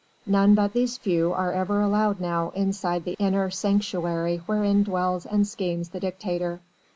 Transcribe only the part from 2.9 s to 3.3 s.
the